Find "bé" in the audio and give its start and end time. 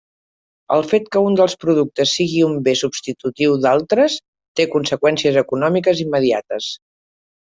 2.67-2.73